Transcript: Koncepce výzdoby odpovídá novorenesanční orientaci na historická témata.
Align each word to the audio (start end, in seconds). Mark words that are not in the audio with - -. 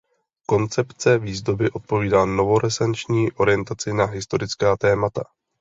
Koncepce 0.47 1.17
výzdoby 1.17 1.71
odpovídá 1.71 2.25
novorenesanční 2.25 3.31
orientaci 3.31 3.93
na 3.93 4.05
historická 4.05 4.77
témata. 4.77 5.23